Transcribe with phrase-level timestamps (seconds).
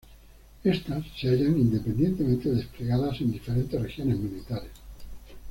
[0.63, 4.71] Éstas se hallan independientemente desplegadas en diferentes regiones militares.